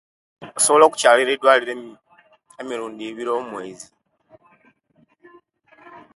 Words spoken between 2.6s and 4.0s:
emirundi ebiri omwezi